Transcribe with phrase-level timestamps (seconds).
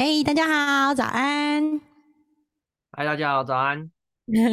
[0.00, 1.80] 嘿，大家好，早安！
[2.92, 3.90] 嗨，大家好，早安！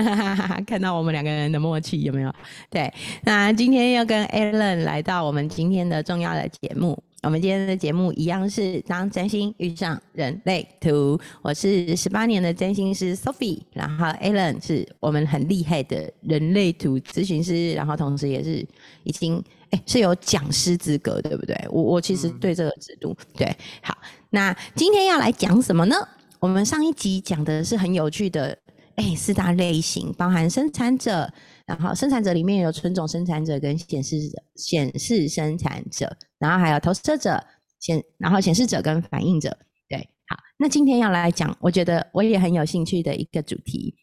[0.66, 2.34] 看到我们两个人的默契有没有？
[2.71, 2.91] 对，
[3.21, 7.00] 那今天要跟 Alan 来到我们今天的重要的节目。
[7.21, 11.20] 我们今天的节目一样是当占星遇上人类图。
[11.44, 18.68] 我是十八年的占星师 Sophie，然后 Alan 是我们很厉害的人类图咨询师，然后同时也是
[19.04, 21.55] 已经哎是有讲师资格，对不对？
[21.70, 23.96] 我我其实对这个制度对好。
[24.36, 25.95] 那今天要来讲什么呢？
[26.39, 28.55] 我们上一集讲的是很有趣的
[28.98, 31.31] 哎四大类型，包含生产者。
[31.66, 37.41] 然后生产者里面有纯种生产者跟显示者，显示生产者，然后还有投射者
[37.79, 39.57] 显，然后显示者跟反应者。
[39.88, 43.95] 对，好，那今天要来讲，我觉得我也很有兴趣的一个主题。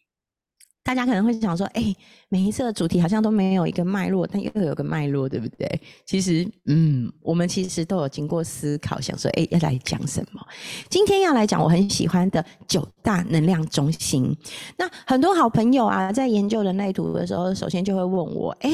[0.83, 1.95] 大家可能会想说，哎，
[2.33, 5.79] 每一次的主题好像都没有一个脉络，但又有个脉络，对不对？
[6.03, 10.41] 其实，嗯，我们其实都有经过思考，想说，哎，要来讲什么？
[10.89, 14.35] 今天要来讲我很喜欢的九大能量中心。
[14.77, 18.71] 那很多好朋友啊，在研究人类图的时候，首先就会问我，哎，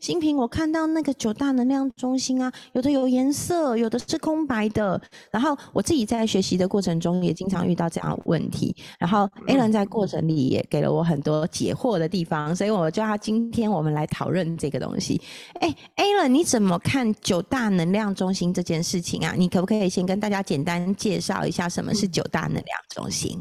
[0.00, 5.00] 新平，我看到那个九大能量中心啊，有的有颜色，有的是空白的。
[5.30, 8.74] 然后我自己在学习的过程中，也经常遇到这样问题。
[8.98, 11.46] 然后 A 人在过程里也给了我很多。
[11.52, 15.20] 解惑的地方，所以我叫他今天我们来讨论这个东西。
[15.60, 19.34] 哎，Alan，你怎么看九大能量中心这件事情啊？
[19.36, 23.38] 你可不可以先跟大家简单介绍一下什么是九大能量中心？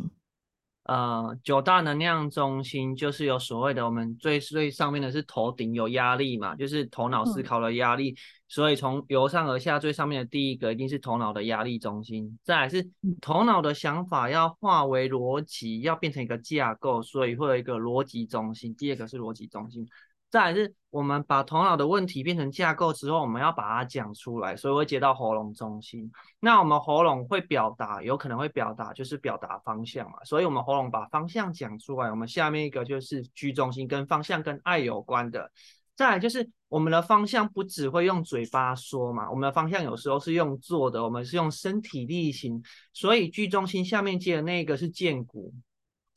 [0.88, 8.16] 呃，九大能量中心就是有所谓的，我们最最上面的是头顶有压力嘛，就是头脑思考的压力，
[8.48, 19.86] 所以从由上而下最上面的第一个一定是头脑的压力中心，再来是头脑的想法要化为逻辑，要变成一个架构，所以会有一个逻辑中心，第二个是逻辑中心。
[20.30, 26.12] 再来是，我们把头脑的问题变成架构之后，我们要把它讲出来，所以会接到喉咙中心。
[26.40, 30.18] 那我们喉咙会表达，有可能会表达，就是表达方向嘛。
[30.24, 35.52] 所以我们喉咙把方向讲出来，我们下面一个就是居中心，跟方向跟爱有关的。
[35.96, 42.60] 再来就是我们的方向不只会用嘴巴说嘛，我们的方向有时候是用做的，我们是用身体力行。
[42.92, 45.54] 所以居中心下面接的那个是剑骨。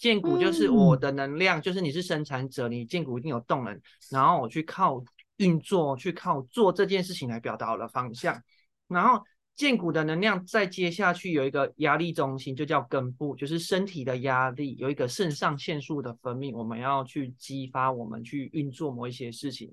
[0.00, 3.78] 建股就是我的能量，就是你是生产者，你建股一定有动能，
[4.10, 5.04] 然后我去靠
[5.36, 8.42] 运作，去靠做这件事情来表达我的方向。
[8.88, 9.22] 然后
[9.54, 19.70] 建股的能量再接下去有一个压力中心，就叫根部，就是身体的压力，有一个肾上腺素的分泌，我们要去激发我们去运作某一些事情。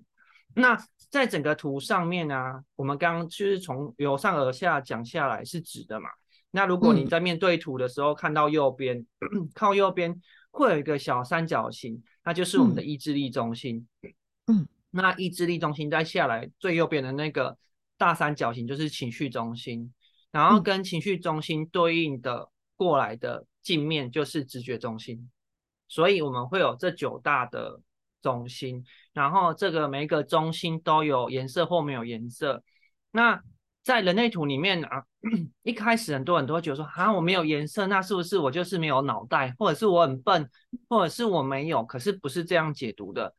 [0.54, 0.78] 那
[1.10, 6.10] 在整个图上面呢，我们刚刚就是从由上而下讲下来是指的嘛？
[6.52, 9.06] 那如果你在面对图的时候看到右边，
[9.54, 10.20] 靠右边
[10.50, 13.88] 会有一个小三角形，那就是我们的意志力中心。
[14.48, 17.58] 嗯，那意志力中心再下来最右边的那个
[17.98, 19.94] 大三角形就是情绪中心，
[20.32, 25.30] 然后跟情绪中心对应的过来的镜面就是直觉中心。
[25.90, 27.82] 所以我们会有这九大的
[28.22, 28.84] 中心，
[29.14, 32.64] 然后这个每一个中心都有颜色或没有颜色。
[33.12, 33.42] 那
[33.88, 35.02] 在人类图里面啊，
[35.64, 40.50] 一开始很多人都会觉得说啊，我没有颜色，那是不是我就是没有脑袋，或者是我很笨，
[40.90, 41.86] 或者是我没有？
[41.86, 43.34] 可是不是这样解读的。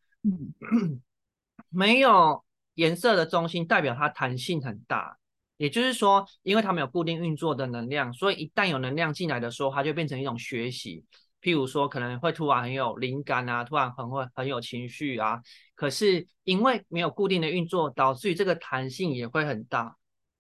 [1.69, 2.43] 没有
[2.77, 5.19] 颜色的中心代表它弹性很大，
[5.59, 11.05] 也就是说，因为它没有固定运作的能量，所以一旦有能量进来的时候，它就变成一种学习。
[11.43, 15.43] 譬如说，可能会突然很有灵感啊，突然很会很有情绪啊。
[15.75, 19.95] 可是因为没有固定的运作，导致于这个弹性也会很大。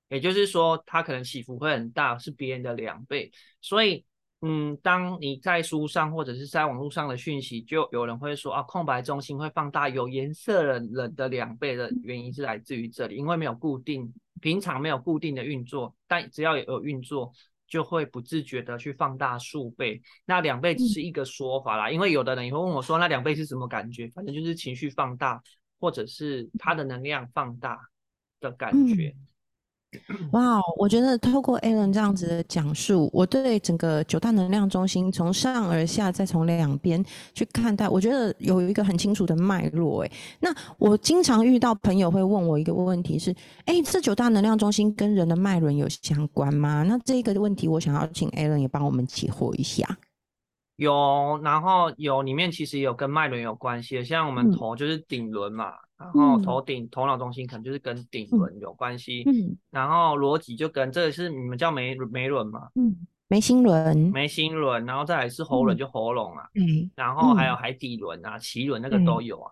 [0.08, 3.30] 也就是说，它可能起伏会很大，是别人的两倍。
[3.60, 4.04] 所以，
[4.41, 17.32] 嗯，当你在书上或者是在网络上的讯息，就有人会说啊，空白中心会放大，有颜色的人的两倍的原因是来自于这里，因为没有固定，平常没有固定的运作，但只要有运作，
[17.66, 20.00] 就会不自觉的去放大数倍。
[20.24, 24.08] 那两倍只是一个说法啦，因为有的人也会问我说，那两倍是什么感觉？
[24.14, 25.42] 反正就是情绪放大，
[25.80, 27.78] 或者是他的能量放大
[28.41, 29.14] 的感觉。
[30.32, 37.03] 哇，我觉得透过 Alan 这样子的讲述，我对整个九大能量中心从上而下，再从两边
[37.33, 40.04] 去看待，我觉得有一个很清楚的脉络。
[40.04, 40.10] 哎，
[40.41, 43.34] 那我经常遇到朋友会问我一个问题是：
[43.65, 46.83] 哎，这九大能量中心跟人的脉轮有相关吗？
[46.83, 49.98] 那这个问题，我想要请 Alan 也帮我们解惑一下。
[50.78, 55.75] 有，然后有里面其实有跟脉轮有关系的，像我们头就是顶轮嘛。
[55.98, 62.95] 然后头顶头脑中心可能就是跟顶轮有关系，嗯，然后逻辑就跟这个是你们叫眉眉轮嘛，嗯，
[63.27, 69.51] 眉心轮，眉心轮，然后再来是喉轮就喉咙啊，嗯，然后还有海底轮啊、脐轮那个都有啊，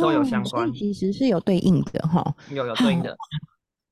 [0.00, 3.16] 都有相关，其实是有对应的哈，有有对应的。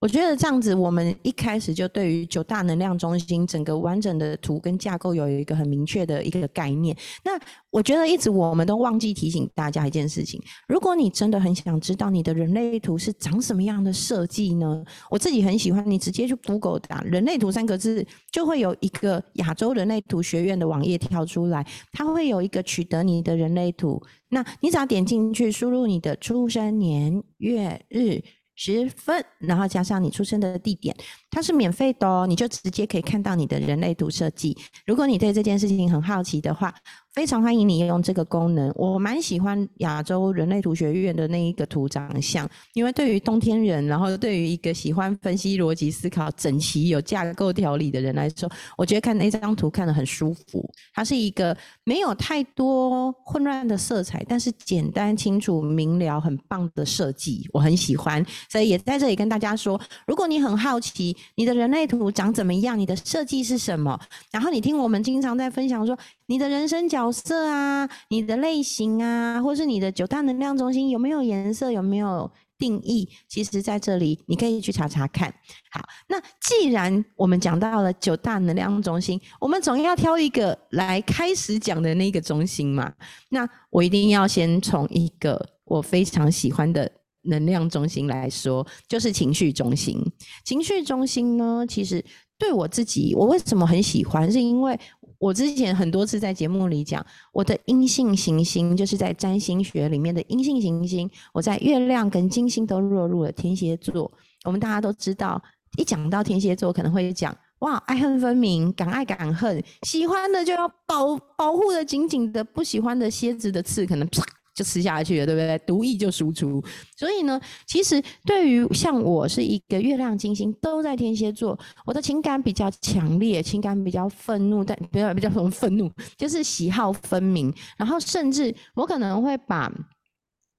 [0.01, 6.97] 我觉得这样子，我们一开始就对于九大能量中心整个完整的图跟架构有一个很明确的一个概念。
[7.25, 7.33] 那
[7.71, 14.85] 我觉得一直我们都忘记提醒大家一件事情：如果你真的很想知道你的人类图是长什么样的设计呢？
[15.11, 24.01] 我自己很喜欢，你直接去 Google 打“人类图”三个字，就会有一个亚洲人类图学院的网页跳出来，它会有一个取得你的人类图。
[24.29, 28.23] 那你只要点进去，输入你的出生年月日。
[28.61, 30.93] 十分，然后加上你出生的地点，
[31.31, 34.57] 它是免费的哦，你就直接可以看到你的人类图设计。
[34.85, 36.75] 如果你对这件事情很好奇的话。
[37.19, 50.65] 非常欢迎你用这个功能，我蛮喜欢亚洲人类图学院的那一个图长相，因为对于冬天人，然后对于一个喜欢分析逻辑思考、整齐有架构条理的人来说，我觉得看那张图看得很舒服。
[50.95, 58.25] 它是一个没有太多混乱的色彩，但是简单清楚明了，很棒的设计，我很喜欢。
[58.49, 63.99] 所以也在这里跟大家说，如果你很好奇你的人类图长怎么样，你的设计是什么，
[64.31, 65.99] 然后你听我们经常在分享说。
[66.31, 73.09] 你的人生角色啊，你的类型啊，或是你的九大能量中心有没有颜色，有没有定义？
[73.27, 75.33] 其实在这里你可以去查查看。
[75.73, 82.93] 好，那既然我们讲到了九大能量中心，我们总要挑一个来开始讲的那个中心嘛。
[83.31, 86.93] 那我一定要先从一个我非常喜欢的
[87.23, 89.99] 能量中心来说，就是情绪中心。
[90.45, 92.05] 情绪中心呢，其实
[92.37, 94.79] 对我自己，我为什么很喜欢，是因为。
[95.19, 101.11] 我之前很多次在节目里讲，我的阴性行星就是在占星学里面的阴性行星。
[101.33, 104.11] 我在月亮跟金星都落入了天蝎座。
[104.45, 105.43] 我们大家都知道，
[105.77, 114.23] 一讲到天蝎座，可能会讲哇，爱恨分明，敢爱敢恨，喜欢的就要保保护的紧紧的，不喜欢的蝎子的刺可能啪。
[114.59, 115.57] 就吃下去了，对不对？
[115.65, 116.61] 毒液就输出。
[116.97, 121.57] 所以呢，其实对于像我是一个月亮、金星都在天蝎座，
[121.87, 127.55] 我的情感比较强烈，情感比较愤怒，但不要比较什么愤怒，就是喜好分明。
[127.77, 129.73] 然后甚至我可能会把。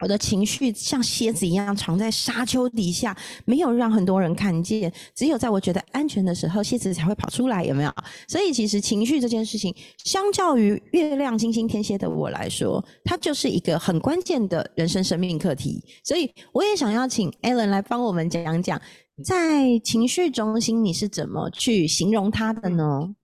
[0.01, 3.16] 我的情绪像蝎子一样藏在沙丘底下，
[3.46, 4.92] 没有让很多人看见。
[5.13, 7.94] 只有在我觉得安全的时候，蝎子才会跑出来，有没有？
[8.28, 9.75] 所以其实情绪这件事情，
[10.06, 15.84] 相较于月亮、金星、天蝎的我来说，它就是一个很关键的人生生命课题。
[16.04, 18.81] 所以我也想要请 Alan 来帮我们讲讲，
[19.25, 23.16] 在情绪中心你是怎么去形容它的呢？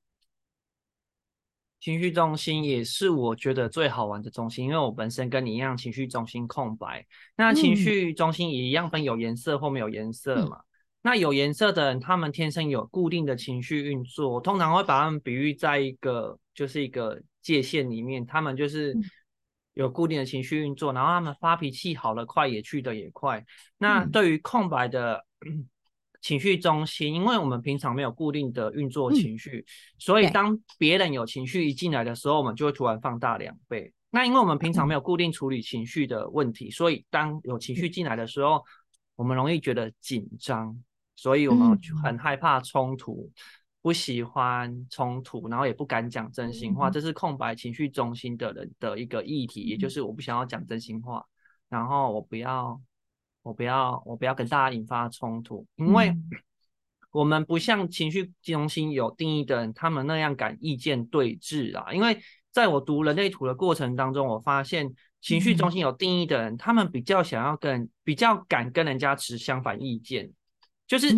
[1.86, 7.06] 情绪中心也是我觉得最好玩的中心，因为我本身跟你一样情绪中心空白。
[7.38, 10.62] 那情绪中心也一样分有颜色或没有颜色嘛。
[11.04, 18.98] 那有颜色的人，他们天生有固定的情绪运作，通常会把他们比喻在一个就是一个界限里面，他们就是
[19.76, 23.46] 有固定的情绪运作，然后他们发脾气好了快，也去的也快。
[23.78, 25.24] 那对于空白的。
[26.26, 29.64] 情绪中心，因为我们平常没有固定的运作情绪，
[30.00, 33.94] 所以当别人有情绪一进来的时候，我们就会突然放大两倍。
[34.10, 38.64] 那因为我们平常没有固定处理情绪的问题，所以当有情绪进来的时候，
[39.16, 40.76] 我们容易觉得紧张，
[41.16, 43.32] 所以我们很害怕冲突，
[43.84, 46.90] 不喜欢冲突，然后也不敢讲真心话。
[46.90, 51.24] 这是空白情绪中心的人的一个议题，也就是我不想要讲真心话，
[51.70, 52.82] 然后我不要。
[53.46, 56.12] 我不要，我不要跟大家引发冲突，因为
[57.14, 61.94] 我们不像情绪中心有定义的人，他们那样敢意见对峙啊。
[61.94, 62.20] 因为
[62.52, 70.32] 在我读人类图的过程当中，我发现情绪中心有定义的人，他们比较想要跟，比较敢跟人家持相反意见。
[70.88, 71.16] 就是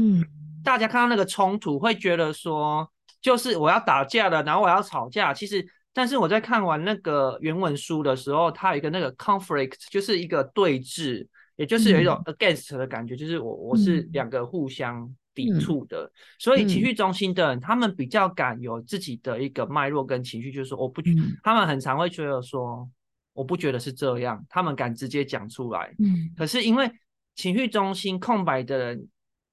[0.65, 2.91] 大家看到那个冲突，会觉得说，
[3.21, 5.33] 就是我要打架了，然后我要吵架。
[5.33, 11.25] 其实，但是我在看完那个原文书的时候，它有一个那个 conflict，就是一个对峙。
[11.57, 21.01] 也就是有一种 against 的感觉，就是我我是两个互相抵触的，所以情绪中心的人，他们比较敢有自己的一个脉络跟情绪，就是说我不，
[21.43, 22.87] 他们很常会觉得说
[23.33, 25.93] 我不觉得是这样，他们敢直接讲出来。
[25.97, 26.89] 嗯，可是因为
[27.35, 29.07] 情绪中心空白的人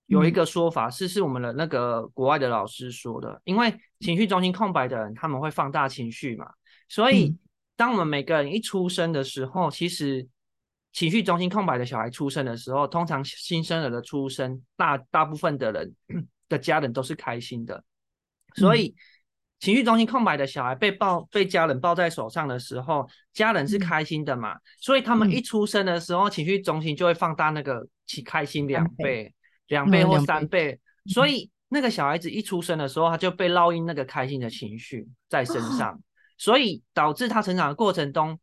[0.07, 6.51] 有一个说法是，是我们的那个国外的老师说的，因为情绪中心空白的人他们会放大情绪嘛，
[6.89, 7.35] 所以
[7.77, 10.29] 当我们每个人一出生的时候，其实。
[10.95, 15.93] 情绪中心空白的小孩出生的时候，通常新生儿的出生，大大部分的人
[16.49, 17.83] 的家人都是开心的，
[18.55, 18.95] 所以
[19.59, 24.57] 情绪中心空白的小孩被抱被家人抱在手上的时候，家人是开心的嘛？
[24.79, 29.35] 所以他们一出生的时候，情绪中心就会放大那个起开心两倍、
[29.67, 36.01] 两倍或三倍，所以那个小孩子一出生的时候，他就被烙印那个开心的情绪在身上，
[36.39, 38.39] 所以导致他成长的过程中，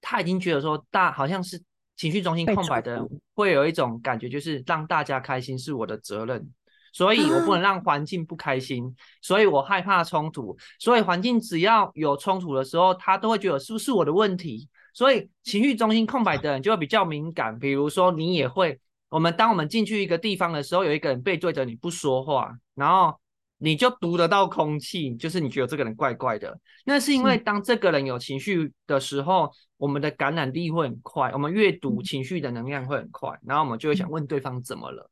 [0.00, 1.62] 他已经觉得说大好像是。
[1.96, 6.50] 情绪中心空白的人会有一种感觉，就是让大家开心是我的责任，
[6.92, 17.58] 所以我不能让环境不开心，所以我害怕冲突，所以环境只要有冲突的时候，他都会觉得是不是我的问题，所以情绪中心空白的人就会比较敏感。
[17.58, 23.21] 比如说你也会，我们当我们进去一个地方的时候，有一个人背对着你不说话，然后。
[23.64, 35.08] 你就读得到空气，就是你觉得这个人怪怪的，那是因为当这个人有情绪的时候，我们的感染力会很快，我们阅读情绪的能量会很快，然后我们就会想问对方怎么了。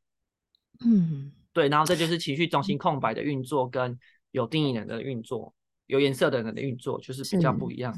[0.85, 3.97] 嗯，对，然后这就是情绪中心空白的运作跟
[4.33, 5.54] 有定义人的运作、
[5.87, 7.95] 有颜色的人的运作，就是比较不一样。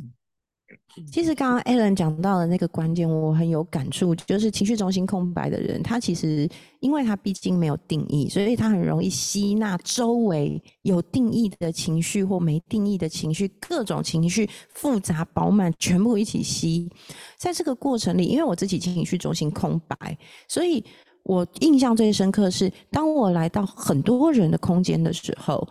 [1.11, 6.49] 其实刚刚 Alan 讲到的那个关键，我很有感触，就是情绪中心空白的人，他其实
[6.81, 16.91] 因为他毕竟没有定义，所以他很容易吸纳周围有定义的情绪或没定义的情绪，各种情绪复杂饱满，全部一起吸。
[17.38, 20.85] 在这个过程里，因为我自己情绪中心空白，所以
[21.25, 25.67] 我印象最深刻是，当我来到很多人的空间的时候，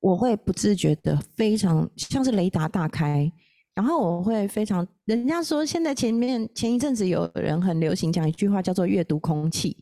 [0.00, 3.30] 我会不自觉的非常像是雷达大开。
[3.74, 9.76] 然后我会非常，人家说现在前面前一阵子有人很流行讲一句话叫做阅读空气，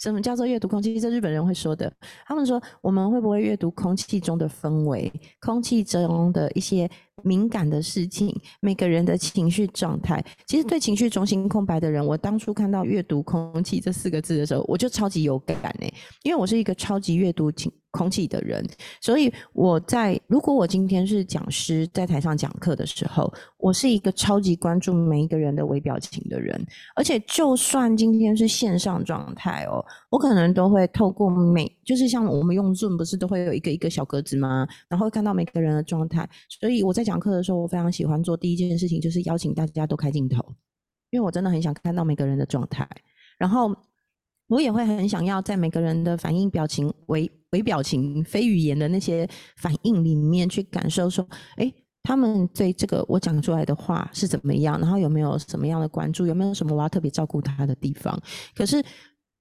[0.00, 0.98] 什么叫做阅读空气？
[0.98, 1.92] 这日本人会说的。
[2.26, 6.90] 他们说我们会不会阅读空气中的氛围，空气中的一些
[7.22, 10.22] 敏感的事情，每个人的情绪状态。
[10.46, 15.94] 其实对情绪中心空白的人，我当初看到阅读空气这四个字的时候，我就超级有感诶，
[16.24, 17.70] 因为我是一个超级阅读情。
[17.94, 18.60] 空气的人，
[19.00, 26.60] 所以我在如果我今天是讲师在台上讲课的时候，我是一个超级关注每一个人的微表情的人，
[26.96, 34.66] 而且就算今天是线上状态哦，我可能都会透过每就是像我们用 Zoom 不是都会有一个一个小格子吗？
[34.88, 40.44] 然后看到每个人的状态，所以我在讲课的时候，我非常喜欢做第一件事情就是邀请大家都开镜头，
[41.10, 42.88] 因为我真的很想看到每个人的状态，
[43.38, 43.72] 然后。
[44.48, 51.72] 我也会很想要在每个人的反应、表情、微微表情、非语言的那些反应里面去感受，说，哎，
[52.02, 58.20] 他们对这个我讲出来的话是怎么样，然后有没有什么样的关注，有没有什么我要特别照顾他的地方？
[58.54, 58.84] 可是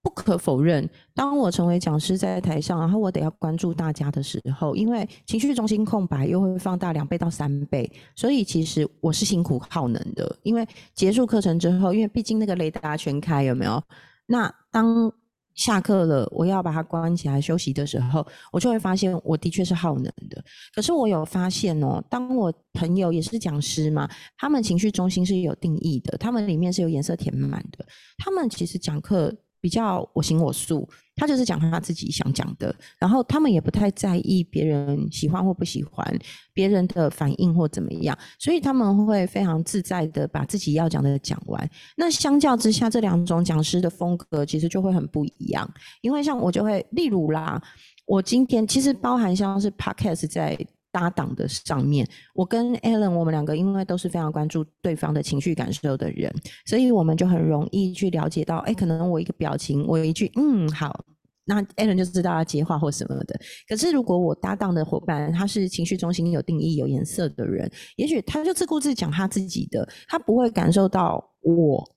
[0.01, 10.37] 不可否认，当我成为讲师在台上，然后我得要关注大家的时候，因为情绪中心空白又会放大两倍到三倍，所以其实我是辛苦耗能的。
[10.43, 13.81] 因为结束课程之后，因为毕竟那个雷达全开，有没有？
[14.25, 15.11] 那当
[15.55, 20.43] 下课了，我要把它关起来休息的时候，我就会发现我的确是耗能的。
[20.73, 27.85] 可是我有发现哦，当我朋友也是讲师嘛，他们情绪中心是有定义的，他们里面是有颜色填满的，
[28.17, 29.35] 他们其实讲课。
[29.63, 36.05] 比较我行我素，他就是讲他自己想讲的，然后他们也不太在意别人喜欢或不喜欢，
[36.53, 41.69] 别人的反应或怎么样，所以他们会非常自在的把自己要讲的讲完。
[41.95, 45.65] 那相较之下，这两种讲师的风格其实就会很不一样，
[46.01, 47.61] 因为像我就会，例如啦，
[48.05, 50.59] 我今天其实包含像是 podcast 在。
[50.93, 56.31] 搭档的上面，我跟 Alan，我们两个因为都是非常关注对方的情绪感受的人，
[56.67, 61.03] 所以我们就很容易去了解到，哎，可能我一个表情，我有一句嗯好，
[61.45, 63.37] 那 Alan 就知道要接话或什么的。
[63.67, 71.91] 可是如果我搭档的伙伴他是情绪中心有定义、有颜色的人，也许他就自顾自讲他自己的，他不会感受到我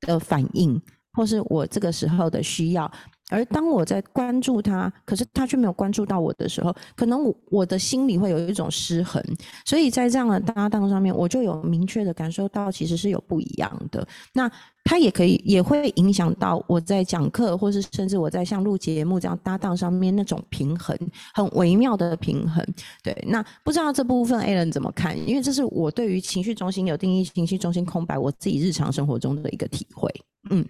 [0.00, 0.80] 的反应，
[1.12, 2.90] 或是我这个时候的需要。
[3.30, 9.22] 而当我在关注他，可是他却没有关注到我的时候，可能我我的心里会有一种失衡。
[9.64, 14.06] 所以在这样的搭档上面，我就有明确的感受到，其实是有不一样的。
[14.32, 14.50] 那
[14.84, 20.96] 他也可以也会影响到我在讲课，或是甚至我在像录节目这样搭档上面那种平衡，
[21.34, 22.64] 很微妙的平衡。
[23.02, 25.16] 对，那不知道这部分 A 人怎么看？
[25.28, 30.10] 因为这是我对于情绪中心有定义、情绪中心空白，我自己日常生活中的一个体会。
[30.50, 30.66] 嗯。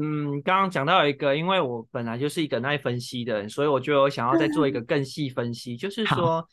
[0.00, 6.48] 嗯，刚刚讲到一个，因为我本来就是一个爱分析的人，所以我就有想要再做一个更细分析，就是说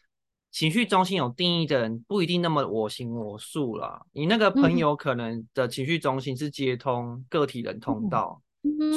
[0.49, 4.03] 情绪中心有定义的人不一定那么我行我素了。
[4.13, 8.41] 你那个朋友可能的情绪中心是接通个体人通道，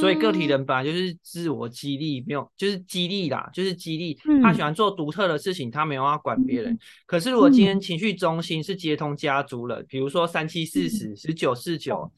[0.00, 4.19] 所以个体人本来就是自我激励，没有就是激励啦，就是激励。
[4.43, 6.78] 他喜欢做独特的事情，他没有要管别人。
[7.05, 12.11] 可是如果今天情绪中心是接通家族了，比如说三七四十、十九四九。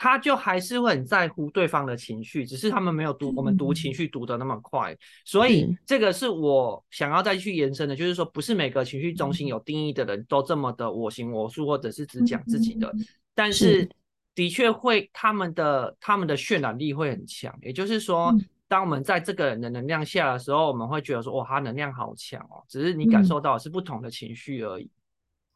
[0.00, 12.94] 他就还是会很在乎对方的情绪，只是他们没有读我们读情绪读的那么快，所以这个是我想要再去延伸的，就是说不是每个情绪中心有定义的人都这么的我行我素，或者是只讲自己的，
[13.34, 13.88] 但是
[14.36, 18.32] 的确会他们的他们的渲染力会很强，也就是说，
[18.68, 24.88] 当我们在这个人的能量下的时候，我们会觉得说哇，他能量好强哦，只是你感受到是不同的情绪而已。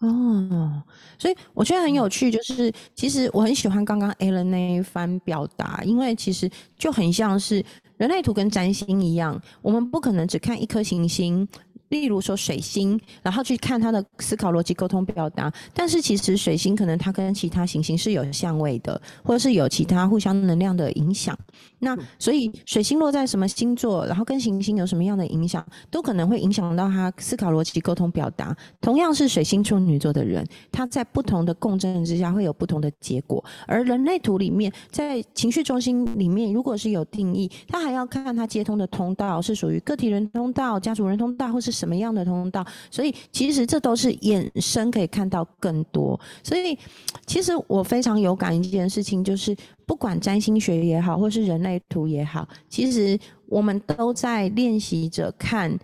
[0.02, 0.82] 哦，
[1.16, 7.64] 所以我觉得很有趣，就是其实我很喜欢刚刚 Alan 那一番表达，因为其实就很像是
[7.96, 11.46] 人类图跟占星一样，我们不可能只看一颗行星。
[11.92, 15.52] 例如说水星，然后去看他的思考逻辑、沟通表达。
[15.74, 21.38] 但是其实水星可能它跟其他行星是有相位的，或者是有其他互相能量的影响。
[21.80, 28.56] 那所以水星落在什么星座，然后跟行星有什么样的影响，都可能会影响到他思考逻辑、沟通表达。
[28.80, 33.44] 同样是水星处女座的人，他在不同的共振之下会有不同的结果。
[33.66, 41.81] 而人类图里面，在情绪中心里面，如果是有定义，他还要看他接通的通道是属于个体人通道、家族人通道，或是。
[41.82, 42.64] 什么样的通道？
[42.92, 46.18] 所以其实这都是衍生，可以看到更多。
[46.44, 46.78] 所以
[47.26, 55.76] 其实我非常有感一件事情，就是不管占星学也好，或是人类图也好，其实我们都在练习着看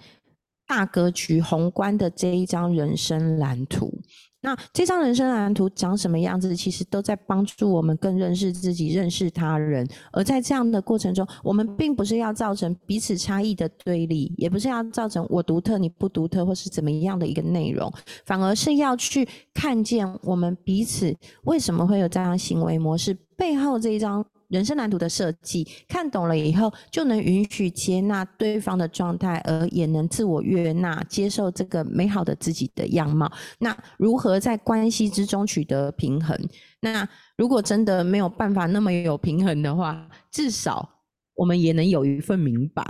[0.68, 3.92] 大格局、宏观的这一张人生蓝图。
[4.40, 9.86] 那这张人生蓝图长什么样子，其实都在帮助我们更认识自己、认识他人。
[10.12, 17.92] 而在这样的过程中，我们并不是要造成彼此差异的对立，也不是要造成我独特你不独特，或是怎么样的一个内容，
[18.24, 21.12] 反而是要去看见我们彼此
[21.44, 24.24] 为什么会有这样行为模式背后这一张。
[24.48, 33.30] 人生蓝图的设计，看懂了以后，就能允许接纳对方的状态，而也能自我悦纳，接受这个美好的自己的样貌。
[33.58, 36.34] 那如何在关系之中取得平衡？
[36.80, 40.88] 那如果真的没有办法那么有平衡的话，至少
[41.34, 42.84] 我们也能有一份明白。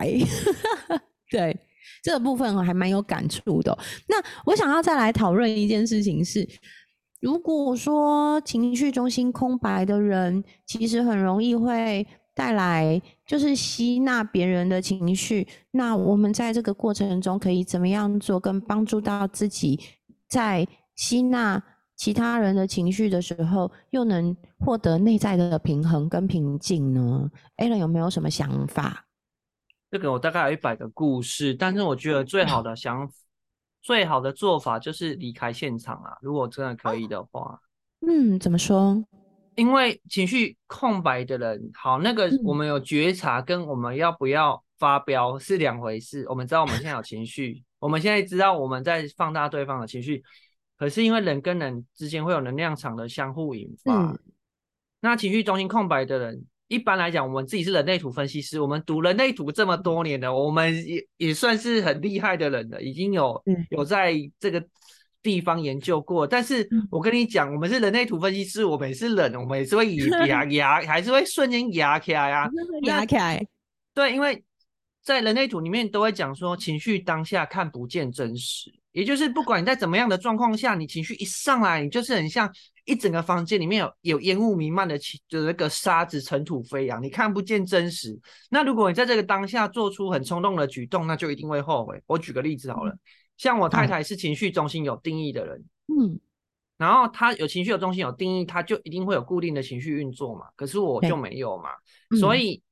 [1.30, 1.58] 对
[2.02, 3.76] 这个部分，我还蛮有感触的。
[4.06, 6.48] 那我想要再来讨论一件事情是。
[7.20, 15.46] 如果说情绪中心空白的人，其实很容易会带来就是吸纳别人的情绪。
[15.72, 19.80] 那我们在这个过程中可以怎么样做，跟帮助到自己
[20.28, 21.60] 在吸纳
[21.96, 29.06] 其他人的情绪的时候，又能获得内在的平衡跟平静呢？Alan 有没有什么想法？
[29.90, 33.14] 这个我大概有一百个故事，但是我觉得最好的想法。
[33.80, 36.16] 最好的做法就是离开现场啊！
[36.20, 37.60] 如果真的可以的话，
[38.06, 39.02] 嗯，怎么说？
[39.54, 46.24] 因为情绪空白的人，好，那个我们有觉察，跟我们要不要发飙是两回事。
[46.28, 50.22] 我们知道我们现在有情绪，我们现在知道我们在放大对方的情绪，
[50.76, 54.16] 可是因为人跟人之间会有能量场的相互引发，
[55.00, 56.44] 那情绪中心空白的人。
[56.68, 64.62] 一般来讲，我们自己是人类图分析师，我们读人类图这么多年了，我们也也算是很厉害的人了，已经有有在这个
[65.22, 66.26] 地方研究过。
[66.26, 69.96] 但是我跟你讲，我们是人类图分析师，我们也是人，我们也是会
[70.28, 72.46] 牙牙，还是会瞬间牙起来呀，
[72.84, 73.42] 压起来。
[73.94, 74.44] 对，因为
[75.02, 82.52] 在人类图里面都会讲说，情绪当下看不见真实，也就是不管你在怎么样的状况下，你情绪一上来，你就是很像。
[82.88, 88.18] 一整个房间里面有有烟雾弥漫的，就那个沙子尘土飞扬，你看不见真实。
[88.48, 92.02] 那如果你在这个当下做出很冲动的举动，那就一定会后悔。
[92.06, 92.98] 我举个例子好了，
[93.36, 96.18] 像我太太是情绪中心有定义的人，嗯，
[96.78, 100.46] 然后她有情绪有中心有定义，她就一定会有固定的情绪运作嘛。
[100.56, 101.68] 可是我就没有嘛，
[102.18, 102.62] 所以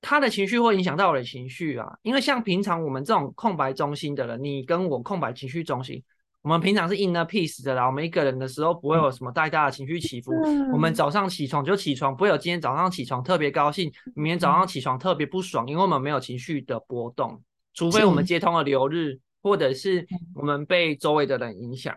[0.00, 1.86] 她的情绪会影响到我的情绪啊。
[2.02, 6.02] 因为像平常我们这种空白中心的人，你跟我空白情绪中心。
[6.42, 10.32] 我们平常是 inner peace 的啦，我们一个人的时候不会有什么太大的情绪起伏。
[10.72, 17.42] 我们早上起床就起床，不会有今天早上起床特别高兴，明天早上起床特别不爽，因为我们没有情绪的波动，
[17.74, 21.94] 除非我们接通了流日，或者是我们被周围的人影响。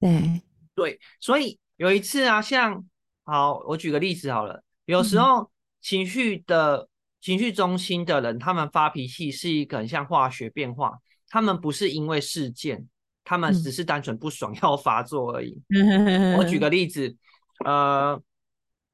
[0.00, 0.40] 对
[0.74, 2.82] 对，所以有一次啊，像
[3.24, 5.50] 好，我举个例子好了，有时候
[5.82, 6.88] 情绪的
[7.20, 12.88] 情绪中心的人，他们发脾气是一个很像化学变化，他们不是因为事件。
[13.28, 15.60] 他们只是单纯不爽要发作而已。
[16.38, 17.12] 我举 个例子，
[17.64, 18.18] 呃，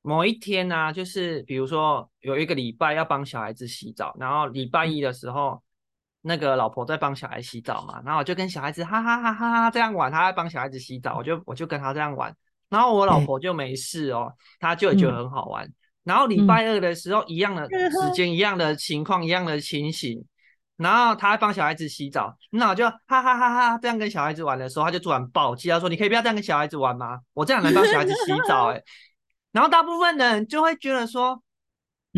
[0.00, 5.62] 某一天呢，就是比如说有一个礼拜要帮小孩子洗澡，然后礼拜一的时候，
[6.22, 12.34] 那个老婆在帮小孩洗澡嘛，然后我就跟小孩子哈哈哈哈哈这样玩，他在帮小孩子洗澡，我就我就跟他这样玩，
[12.70, 15.70] 然后我老婆就没事哦，她就觉得很好玩。
[16.04, 20.24] 然后礼拜二的时候，一样的时间，一样的情况，一样的情形。
[20.82, 27.20] 然后他帮小孩子洗澡，那我就哈哈哈哈这样跟小孩子玩的时候，他就突然暴气，他说：“你可以不要这样跟小孩子玩吗？
[27.32, 28.82] 我这样能帮小孩子洗澡？”哎，
[29.52, 31.42] 然后大部分的人就会觉得说，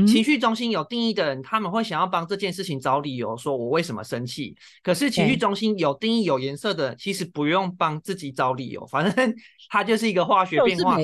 [0.06, 4.56] 情绪中心有定义的人，他们会想要帮这件事情找理由，说我为什么生气。
[4.82, 9.34] 可是情绪中心有定义、有颜色的，其实不用帮自己找理由，反正
[9.70, 10.96] 它就是一个化学变化。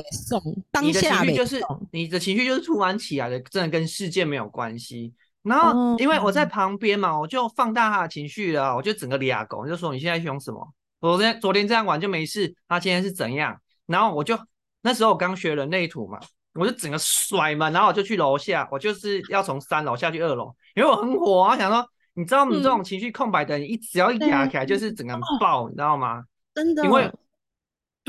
[0.82, 1.60] 你的情绪就是
[1.92, 5.12] 你的情绪就是突然起来的，真的跟事件没有关系。
[5.42, 10.74] 然后，因为我在旁边嘛，我就放大他的情绪了，我就整个俩狗，就说你现在凶什么？
[11.00, 13.59] 昨天昨天这样玩就没事，他今天是怎样？
[13.87, 14.38] 然后我就
[14.83, 16.18] 那时候我刚学人类图嘛，
[16.55, 26.22] 我就整个甩嘛，然后我就去楼下，我就是要从三楼下去二楼，因为我很火啊，想说，你知道你这种情绪空白的你，一只要一压起来就是整个爆，你知道吗？
[26.55, 27.11] 真的，因为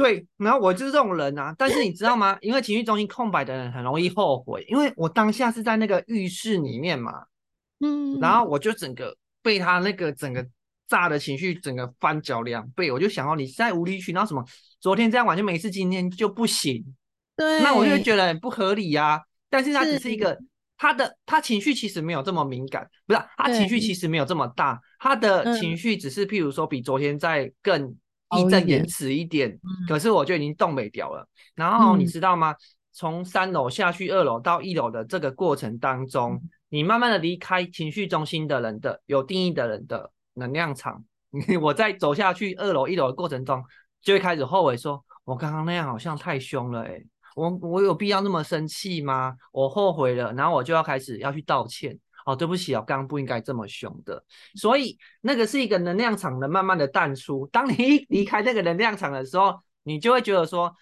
[0.02, 2.38] 对，然后我就是这种人啊，但是你知道吗？
[2.42, 7.24] 因为情绪中心空白的人很容易后悔，因为我当下是在那个浴室里面嘛，
[7.80, 10.46] 嗯，然后我就整个被他那个整个。
[10.88, 14.44] 炸的情绪整个翻脚两倍，我就想到你在无理取闹什么？
[14.82, 16.84] 昨天这样玩就没事，今天就不行。
[17.38, 19.22] 对，那我就觉得很不合理呀。
[19.50, 20.38] 但是他只是一个，
[20.78, 27.96] 他的他情绪其实没有这么敏感，不是他情绪其实没有这么大，他的情绪只是譬如说比昨天再更
[28.38, 29.60] 义正言辞一点。
[29.88, 31.28] 可是我就已经冻没掉了。
[31.56, 32.56] 然后你知道吗？
[32.92, 40.12] 从三楼下去二楼到一楼的这个过程当中，你慢慢的离开情绪中心的人的有定义的人的。
[40.34, 41.04] 能量场，
[41.62, 43.62] 我在走下去二楼、一楼的过程中，
[44.02, 47.04] 就会开始后悔，说我刚刚那样好像太凶了，哎，
[47.36, 49.36] 我我有必要那么生气吗？
[49.52, 54.24] 我后悔了，然后我就要开始要去道歉，哦，对不起啊，刚刚不应该这么凶的。
[54.56, 57.48] 所以那个是一个能量场的慢慢的淡出。
[57.48, 60.74] 当你一离开那个能量场的时候，你就会觉得说，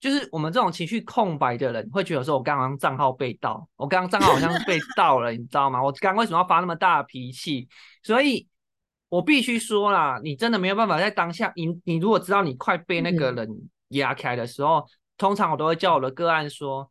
[0.00, 5.82] 就是我们这种情绪空白的人，会觉得说我刚刚账号被盗，我刚刚账号好像是被 盗了，你知道吗？
[5.82, 7.68] 我刚为什么要发那么大的脾气？
[8.02, 8.48] 所以。
[9.08, 13.48] 我必须说啦，你真的没有办法在当下，你你如果知道你快被那个人
[13.90, 14.84] 压开的时候，
[15.16, 16.90] 通常我都会叫我的个案说，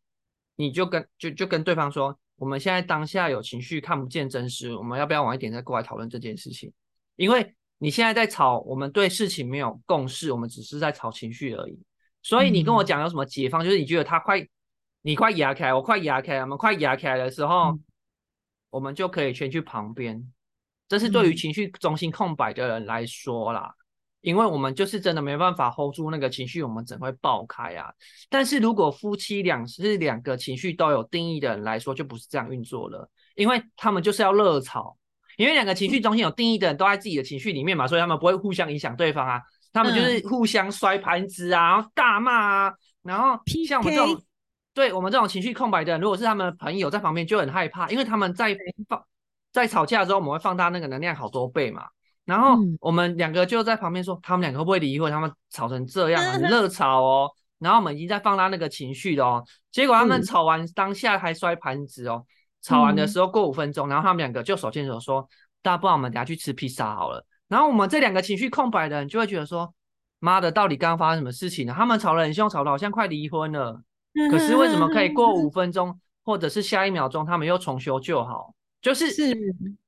[0.56, 6.72] 你就跟就就跟对方说，我们现在当下有情绪看不见真实，我们要不要晚一点再过来讨论这件事情？
[7.16, 11.80] 因为你现在在吵，我们对事情没有共识，我们只是在吵情绪而已。
[12.22, 14.46] 所以你跟我讲有什么解放，就是你觉得他快，
[15.02, 17.78] 你快压开，我快压开，我们快压开的时候，
[18.70, 20.32] 我们就可以先去旁边。
[20.88, 23.74] 这是对于情绪中心空白的人来说啦，
[24.26, 27.94] 因为我们就是真的没办法 hold 住那个情绪，我们怎会爆开啊？
[28.28, 34.98] 但是如果夫妻两是两个情绪都有定义的人来说，就不是这样运作了，因为他们就是要热吵，
[35.38, 39.40] 因为两个情绪中心有定义的人都在自己的情绪里面嘛，所以他们不会互相影响对方啊，
[39.72, 44.24] 他们就是互相摔盘子啊，然后大骂啊，然后像我们这种，
[44.74, 48.58] 对我们这种情绪空白的人，如果是他们的朋友在旁边就很害怕，因为他们在
[48.90, 49.02] 放。
[49.54, 51.86] 在吵架的时候，我们会放大那个能量好多倍嘛。
[52.26, 55.12] 然后我们两个就在旁边说，他们两个会不会离婚？
[55.12, 57.32] 他们吵成这样，很 热吵哦。
[57.60, 59.44] 然后我们已经在放大那个情绪了哦。
[59.72, 62.26] 结果他们吵完当下还摔盘子哦。
[62.62, 65.30] 吵完的时候过五分钟，然后他们两个就手牵手说
[65.62, 69.72] ：“大家不然我们等下去吃披萨好了。”然后我们这两个情绪空白的人就会觉得说
[70.18, 71.74] ：“妈的，到底刚刚发生什么事情呢？
[71.78, 73.80] 他们吵得很凶，吵得好像快离婚了。
[74.32, 79.38] 可是为什么可以过五 分钟，或者是下一秒钟，他们又重修旧好？”就是是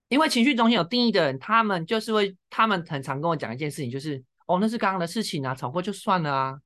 [0.10, 6.58] 因为情绪中心有定义的人，他们就是会，他们很常跟我讲一件事情，就是哦，那是刚刚的事情啊，吵过就算了啊，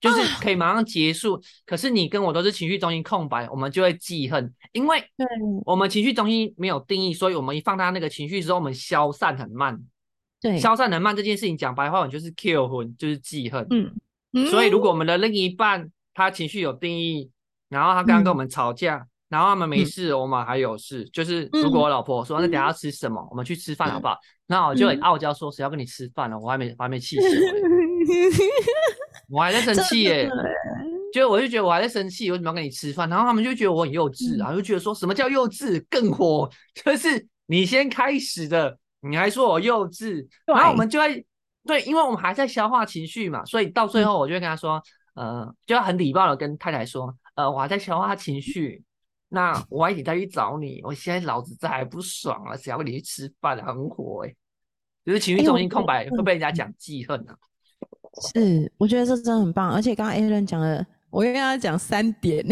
[0.00, 1.40] 就是可以马上结束。
[1.64, 5.02] 可是你跟我都是情绪中心空白，我们就会记恨，因为
[5.64, 9.80] 我们情绪中心没有定义，所以我们一放大那个情绪之后，我们消散很慢。
[10.40, 13.66] 对，消散很慢这件事情讲白话，就是 kill 魂，就是记恨。
[13.70, 17.30] 嗯，所以如果我们的另一半他情绪有定义，
[17.70, 19.06] 然后他刚刚跟我们吵架。
[19.28, 21.04] 然后他们没事，我们还有事。
[21.10, 24.16] 就是如果我老婆说那等下要吃什么，我们去吃饭好不好？
[24.46, 26.38] 那我就很傲娇说谁要跟你吃饭了？
[26.38, 27.22] 我还没我还没气死
[29.28, 30.30] 我还在生气耶。
[31.12, 33.08] 就我就觉得我还在生气，为什么要跟你吃饭？
[33.08, 35.84] 然后他们就觉得我很幼稚啊，就觉得说什么叫幼稚？
[35.90, 40.26] 更火就是你先开始的，你还说我幼稚。
[40.46, 41.26] 然后我们就会
[41.66, 44.82] 对，因为我们还在消化情绪嘛，所以到最后我就会跟他说，
[45.14, 48.82] 呃，就要很礼貌的跟太太说，呃，我还在消化情绪。
[49.28, 50.80] 那我晚一点再去找你。
[50.82, 54.34] 我现在老子在还不爽啊，想要跟你去吃饭，很火哎。
[55.04, 57.36] 就是情绪中心空白会被人家讲记恨啊。
[58.34, 59.70] 是，我觉得这真的很棒。
[59.70, 62.44] 而且刚刚 A 人讲了，我跟他讲三点，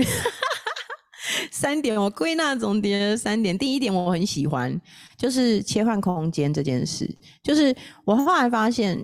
[1.52, 3.56] 三点我归纳总结三点。
[3.58, 4.80] 第一点我很喜欢，
[5.18, 7.06] 就是切换空间这件事。
[7.42, 8.96] 就是我后来发现，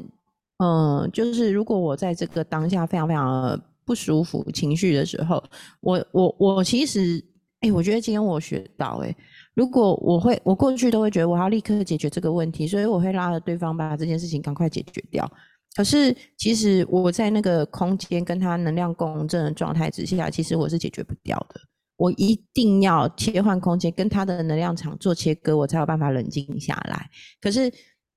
[0.58, 5.42] 嗯，就是如果我在这个当下非常非常不舒服情绪的时候，
[5.80, 7.22] 我我我其实。
[7.62, 9.14] 哎，我觉得今天我学到，哎，
[9.55, 15.31] 如果我会，我过去都会觉得我要立刻解决这个问题，所以我会拉着对方把这件事情赶快解决掉。
[15.75, 21.61] 可是其实我在那个空间跟他能量共振的状态之下，其实我是解决不掉的。
[21.96, 27.09] 我一定要切换空间，跟他的能量场做切割，我才有办法冷静下来。
[27.40, 27.72] 可是，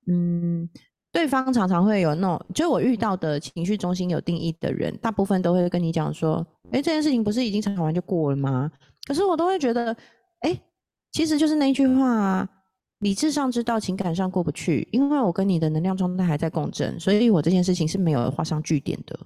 [0.08, 0.68] 嗯，
[1.12, 8.68] 对方常常会有那种，就我遇到的情绪中心有定义的人，大部分都会跟你讲说：“哎，这件事情不是已经吵完就过了吗？”
[9.06, 9.96] 可是我都会觉得，
[10.40, 10.60] 哎，
[11.12, 12.48] 其实就是那句话啊，
[12.98, 19.18] 理智上知道，情感上过不去，因为我跟你的能量状态还在共振，所以我这件事情是没有画上句点的。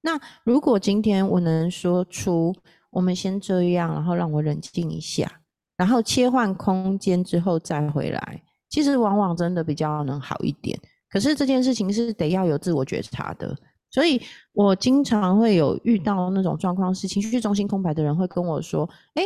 [0.00, 2.54] 那如果今天我能说出，
[2.90, 5.28] 我们先这样，然后让我冷静一下，
[5.76, 10.78] 然后切换空间之后再回来，其实往往真的比较能好一点。
[11.10, 13.56] 可是这件事情是得要有自我觉察的，
[13.96, 14.20] 所以
[14.52, 19.22] 我经常会有遇到那种状况，是情绪中心空白的人会跟我说：“哎。”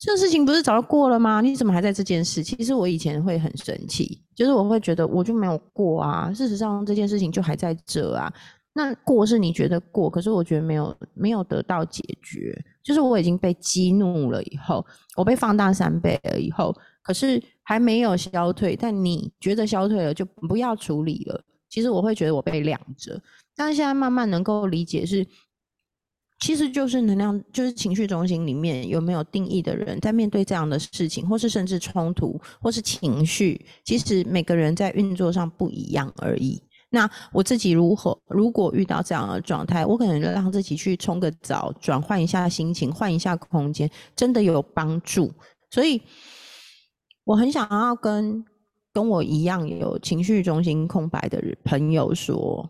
[0.00, 1.42] 这个事情不是早就过了吗？
[1.42, 2.42] 你怎么还在这件事？
[2.42, 6.32] 其实我以前会很生气，就是我会觉得我就没有过啊。
[6.32, 8.32] 事实上这件事情就还在这啊。
[8.72, 12.58] 那过是你觉得过，可是我觉得没有没有得到解决。
[12.82, 14.82] 就是我已经被激怒了以后，
[15.18, 18.74] 我被放大三倍了以后，可是还没有消退。
[18.74, 21.38] 但你觉得消退了就不要处理了。
[21.68, 23.20] 其实我会觉得我被晾着，
[23.60, 25.26] 但是现在慢慢能够理解是。
[26.42, 36.58] 其实就是能量，就是情绪中心里面有没有定义的人，在面对这样的事情，或是甚至冲突，或是情绪，其实每个人在运作上不一样而已。
[36.88, 45.30] 那我自己如何，如果遇到这样的状态，我可能让自己去冲个澡，转换一下心情，换一下空间，真的有帮助。
[45.70, 46.00] 所以
[47.24, 48.42] 我很想要跟
[48.94, 52.66] 跟我一样有情绪中心空白的朋友说。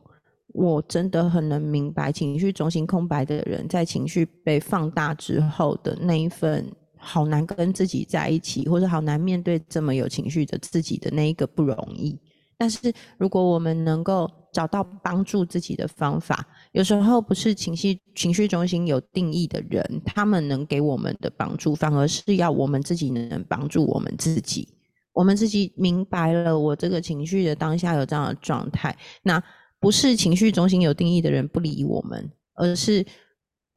[0.53, 6.67] 我真的很能明白，情绪中心空白的人，在情绪被放大之后的那一份
[6.99, 12.19] 好难跟自己在一起，或者好难面对这么有情绪的自己的那一个不容易。
[12.59, 24.69] 但是，如果我们能够找到帮助自己的方法，有时候不是情绪情绪中心有定义的人，他们能给我们的帮助，反而是要我们自己能帮助我们自己。
[25.13, 29.41] 我们自己明白了，我这个情绪的当下有这样的状态，那。
[29.81, 33.05] 不是情绪中心有定义的人不理我们，而是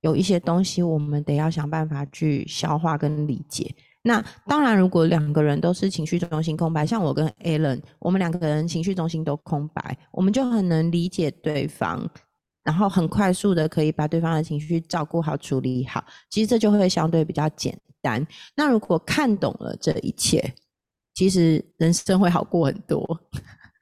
[0.02, 3.74] 有一些东西我们得要想办法去消化跟理解。
[4.06, 12.06] 那当然，如果两个人都是情绪中心空白，像我跟 Alan，我们两个人情绪中心都空白，我们就很能理解对方，
[12.66, 16.04] 然后很快速的可以把对方的情绪照顾好、处理好。
[16.30, 18.28] 其实这就会相对比较简单。
[18.58, 20.54] 那如果看懂了这一切，
[21.14, 23.18] 其实人生会好过很多。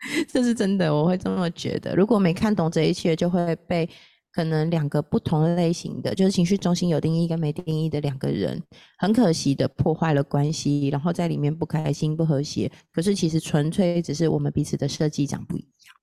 [0.28, 1.96] 这是真的，我会这么觉得。
[1.96, 3.88] 如果没看懂这一切，就会被
[4.34, 8.62] 可能两个不同类型的，就是情绪中心有定义跟没定义的两个人，
[8.98, 12.72] 很可惜的破坏了关系，然后在里面不开心、不和谐。
[12.92, 15.96] 可是其实纯粹只是我们彼此的设计长不一样，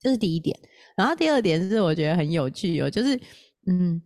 [0.00, 0.58] 这是第一点。
[0.96, 3.18] 然后第二点是我觉得很有趣哦，就是
[3.66, 4.00] 嗯，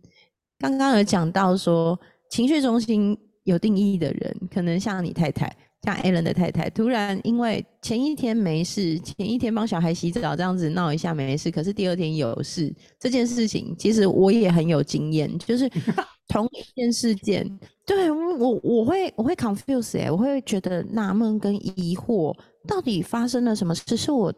[0.59, 5.53] 刚刚有讲到说情绪中心有定义的人，可能像你太太。
[5.83, 12.71] 像 Allen 的太太突然因为前一天没事，前一天帮小孩洗澡这样子闹一下没事，可是第二天有事。
[12.99, 15.67] 这件事情其实我也很有经验，就是
[16.27, 23.97] 同一件事件，对我我会我会 confuse 哎，我会觉得纳闷跟疑惑，到底发生了什么事？
[23.97, 24.31] 是我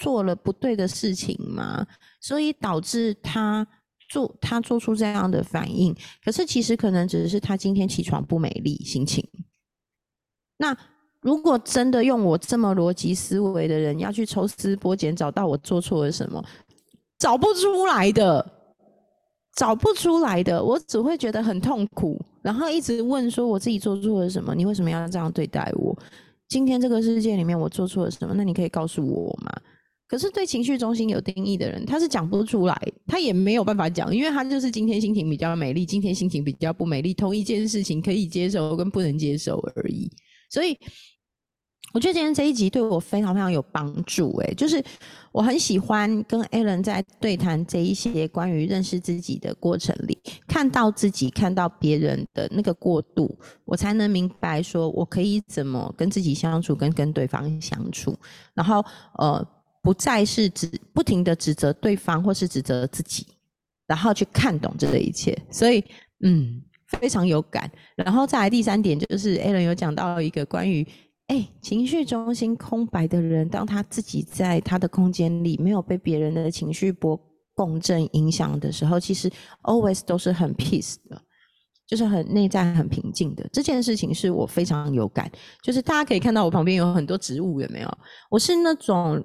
[0.00, 1.86] 做了不对的事情吗？
[2.22, 3.66] 所以导致他
[4.08, 5.94] 做他做出这样的反应。
[6.24, 9.22] 可是其实可能只是他今天起床不美丽，心情。
[10.60, 10.76] 那
[11.22, 16.44] 如果真的用我这么逻辑思维的人要去抽丝剥茧找到我做错了什么，
[17.18, 18.44] 找不出来的，
[19.56, 24.54] 找不出来的，我只会觉得很痛苦，然后一直问说我自己做错了什么？
[24.54, 25.98] 你为什么要这样对待我？
[26.46, 28.34] 今天这个世界里面我做错了什么？
[28.36, 29.50] 那你可以告诉我吗？
[30.06, 40.10] 可是对情绪中心有定义的人，他是讲不出来，他也没有办法讲，因为他就是今天心情比较美丽，今天心情比较不美丽，同一件事情可以接受跟不能接受而已。
[40.50, 40.76] 所以，
[41.94, 44.36] 我觉得今天这一集对我非常非常有帮助。
[44.38, 44.82] 哎，就是
[45.32, 58.16] 我很喜欢跟 Alan 在对谈这一些关于认识自己的过程里，看到自己，看到别人的那个过渡，我才能明白说我可以怎么跟自己相处，跟跟对方相处。
[58.54, 58.84] 然后，
[59.18, 59.44] 呃，
[59.82, 63.26] 不再是指不停的指责对方，或是指责自己，
[63.86, 65.36] 然后去看懂这一切。
[65.50, 65.84] 所以，
[66.24, 66.62] 嗯。
[66.98, 70.86] 非常有感，然后再来第三点，就是 a l n 有讲到一个关于，
[71.28, 77.18] 哎，情绪中心空白的人，当他自己在他的空间里没有被别人的情绪波
[77.54, 79.30] 共振影响的时候，其实
[79.62, 81.22] always 都是很 peace 的，
[81.86, 83.48] 就是很内在很平静的。
[83.52, 85.30] 这件事情是我非常有感，
[85.62, 87.98] 就是大家可以看到我旁边有很多植物，有没有？
[88.30, 89.24] 我是那种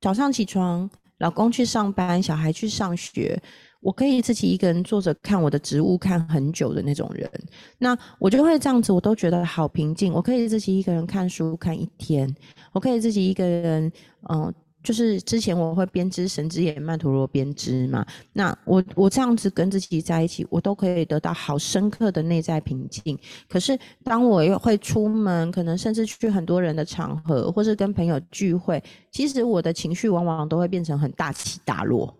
[0.00, 0.88] 早上起床，
[1.18, 3.40] 老公去上班，小孩去上学。
[3.80, 7.30] 我可以自己一个人坐着看我的植物看很久的那种人，
[7.78, 10.12] 那我就会这样子，我都觉得好平静。
[10.12, 12.32] 我可以自己一个人看书看一天，
[12.72, 13.90] 我可以自己一个人，
[14.28, 23.18] 嗯，就是之前我会编织神之眼曼陀罗编织嘛，那我我这样子跟自己在一起，我都可以得到好深刻的内在平静。
[23.48, 32.14] 可是当我又会出门，可能甚至去很多人的场合，或是跟朋友聚会，其实我的情绪往往都会变成很大起大落，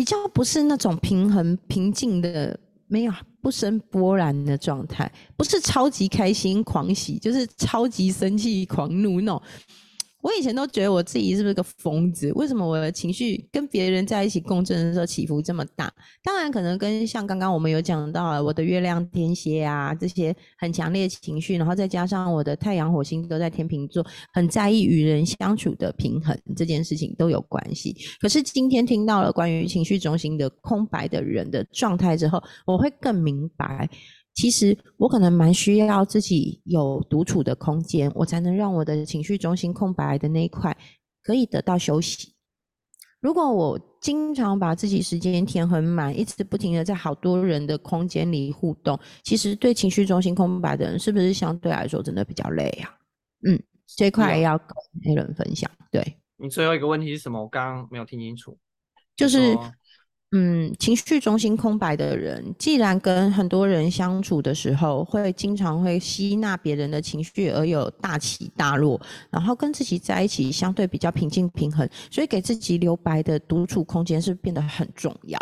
[0.00, 9.42] 比较不是那种平衡平静的，没有不生波澜的状态，不是超级开心狂喜，就是超级生气狂怒闹。
[10.22, 12.30] 我以前都觉得我自己是不是个疯子？
[12.34, 15.92] 为什么我的情绪跟别人在一起共振的时候起伏这么大？
[16.22, 27.96] 当然，可能跟像刚刚我们有讲到我的月亮天蝎啊这些很强烈情绪，然后再加上我的太阳火星都在天秤座，很在意与人相处的平衡这件事情都有关系。
[28.20, 33.88] 可是今天听到了关于情绪中心的空白的人的状态之后，我会更明白。
[34.34, 40.74] 其实我可能蛮需要自己有独处的空间，我才能让我的情绪中心空白的那一块
[41.22, 42.34] 可以得到休息。
[43.20, 52.90] 如果我经常把自己时间填很满，一直不停的在好多人的空间里互动，其实对情绪中心空白的人，是不是相对来说真的比较累啊？
[53.46, 53.62] 嗯，
[53.96, 54.68] 这块要跟
[55.04, 55.70] 黑人分享。
[55.90, 56.02] 对
[56.38, 57.42] 你最后一个问题是什么？
[57.42, 58.56] 我刚刚没有听清楚，
[59.16, 59.54] 就是。
[60.32, 75.36] 嗯，情绪中心空白的人，既然跟很多人相处的时候，会经常会吸纳别人的情绪而有大起大落，然后跟自己在一起相对比较平静平衡，所以给自己留白的独处空间是变得很重要。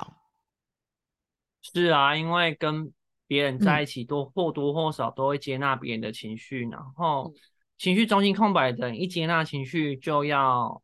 [1.60, 2.90] 是啊，因为跟
[3.26, 7.30] 别人在一起，多或多或少都会接纳别人的情绪，然后
[7.76, 10.80] 情绪中心空白的人一接纳情绪就要。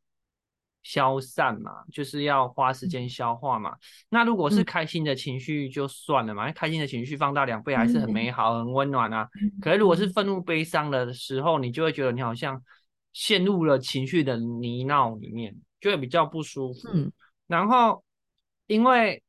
[0.85, 3.75] 消散嘛，就是要花时间消化嘛。
[4.11, 9.29] 那如果是开心的情绪就算了嘛，开心的情绪放大两倍还是很美好、很温暖啊。
[9.61, 12.62] 可是如果是愤怒、悲伤的时候，你就会觉得你好像
[13.12, 16.88] 陷入了情绪的泥淖里面，就会比较不舒服。
[17.47, 18.05] 然后，
[18.66, 19.23] 因为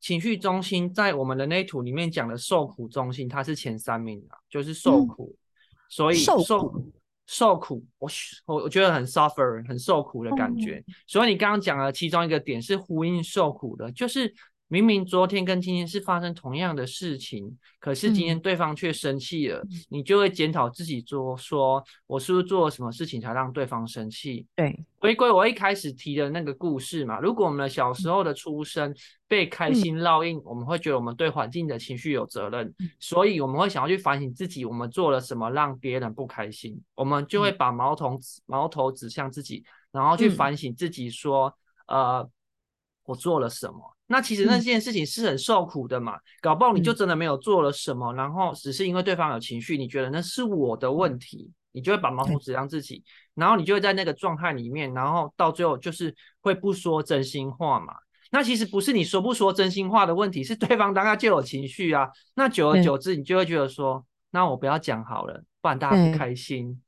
[0.00, 5.36] 情绪中心在我们人类图里面讲的受苦中心，它是前三名的，就是受苦，
[5.88, 6.92] 所以受苦。
[7.32, 8.10] 受苦，我
[8.44, 10.84] 我我觉得很 suffer，很受苦的感觉。
[11.06, 14.32] 所以你刚刚讲的其中一个点是呼应受苦的，就是。
[14.72, 24.46] 明明昨天跟今天是发生同样的事情，可是今天对方却生气了，你就会检讨自己做，说我是不是做了什么事情才让对方生气？
[24.56, 27.20] 对，回归我一开始提的那个故事嘛。
[27.20, 28.94] 如果我们的小时候的出生
[29.28, 41.54] 被开心烙印，我们会觉得我们对环境的情绪有责任，所以我们会想要去反省自己，我们做了什么让别人不开心，我们就会把矛头矛头指向自己，然后去反省自己，说
[41.88, 42.26] 呃，
[43.04, 43.94] 我做了什么。
[44.12, 53.02] 那其实那件事情是很受苦的嘛，搞不好你就真的没有做了什么，然后只是因为对方有情绪，你觉得那是我的问题，你就会把矛头指向自己，
[53.34, 57.94] 然后你就会在那个状态里面，然后到最后就是会不说真心话嘛。
[58.30, 62.06] 那其实不是你说不说真心话的问题，是对方当下就有情绪啊。
[62.34, 66.78] 那久而久之，你就会觉得说，那我不要讲好了，不然大家不开心。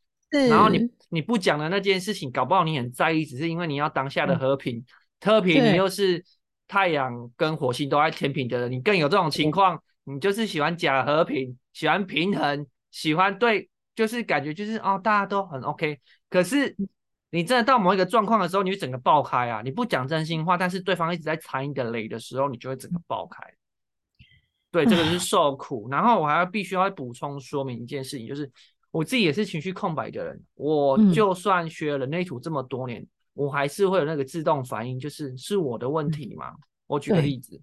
[0.51, 4.85] 然后你你不讲的那件事情，搞不好你很在意，只是因为你要当下的和平，
[5.23, 6.23] 和平你又是。
[6.67, 15.99] 太阳跟火星都在天平的人，你更有这种情况，你就是喜欢假和平，喜欢平衡，喜欢对，就是感觉就是哦，大家都很 OK。
[16.31, 16.75] 可是
[17.31, 19.61] 你真的到某一个状况的时候，你会整个爆开啊！
[19.63, 23.43] 你不讲真心话，但是对方一直在踩你的雷的时候，你就会整个爆开。
[24.71, 25.89] 对，这个是受苦。
[25.91, 28.51] 然后我还要必须要补充说明一件事情，就是
[28.91, 33.07] 我自己也是情绪空白的人，我就算学人类图这么多年。
[33.35, 36.55] 我还是会有那个自动反应，就是是我的问题嘛。
[36.87, 37.61] 我举个例子，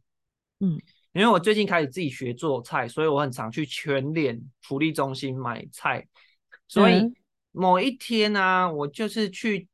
[0.60, 0.80] 嗯，
[1.14, 6.06] 因为我最近开始自己学做菜，所以我很常去全联福利中心买菜。
[6.68, 7.14] 所以
[7.52, 9.68] 某一天呢，我就是去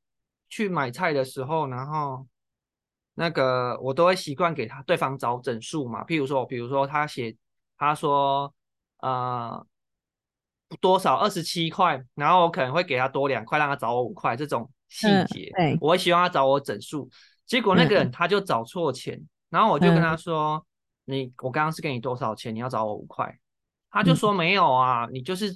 [0.49, 2.27] 去买菜的时候，然后
[3.15, 6.03] 那个我都会习惯给他对方找整数嘛。
[6.03, 7.35] 譬如说，比如说他写
[7.77, 8.53] 他说
[8.99, 9.65] 呃
[10.79, 14.69] 多少二十七块，然后我可能会给他多两块，让他找我五块这种。
[14.89, 17.09] 细节，我会希望他找我整数，
[17.45, 20.65] 结果那个人他就找错钱，然后我就跟他说
[21.05, 22.53] ：“你我刚刚是给你多少钱？
[22.53, 23.37] 你要找我五块。”
[23.89, 25.51] 他就说：“没有啊，你就是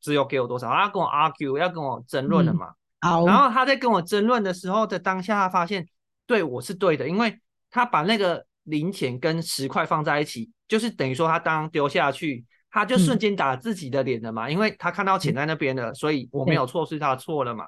[0.00, 2.72] 只有给我多少。”他跟我 argue，要跟我争论了嘛。
[3.00, 5.86] 然后他在跟我争论的时候的当下，他发现
[6.26, 12.44] 对我是对的，因为他把那个零钱跟十块放在一起，就是等于说他当丢下去。
[12.76, 17.64] 他就瞬间打自己的脸了嘛，因为他看到钱在那边了，所以我没有错是他错了嘛，